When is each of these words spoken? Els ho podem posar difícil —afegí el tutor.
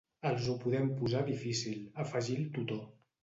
Els 0.27 0.45
ho 0.51 0.55
podem 0.63 0.87
posar 1.01 1.21
difícil 1.27 1.77
—afegí 2.05 2.39
el 2.39 2.49
tutor. 2.57 2.83